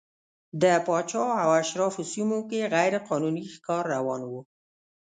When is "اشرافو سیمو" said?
1.61-2.39